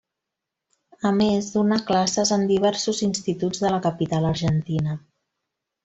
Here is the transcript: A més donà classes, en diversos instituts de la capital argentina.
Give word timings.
A 1.09 1.11
més 1.17 1.49
donà 1.57 1.77
classes, 1.91 2.31
en 2.39 2.47
diversos 2.53 3.05
instituts 3.09 3.63
de 3.67 3.75
la 3.77 3.81
capital 3.89 4.31
argentina. 4.35 5.01